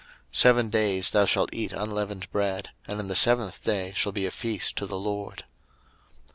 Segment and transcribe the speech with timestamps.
[0.31, 4.25] 02:013:006 Seven days thou shalt eat unleavened bread, and in the seventh day shall be
[4.25, 5.43] a feast to the LORD.